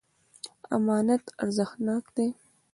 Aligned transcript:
امانت 0.77 1.23
ارزښتناک 1.43 2.05
دی. 2.15 2.27